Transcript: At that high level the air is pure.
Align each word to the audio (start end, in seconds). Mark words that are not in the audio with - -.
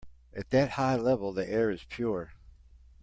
At 0.35 0.49
that 0.49 0.71
high 0.71 0.95
level 0.95 1.31
the 1.31 1.47
air 1.47 1.69
is 1.69 1.83
pure. 1.83 2.33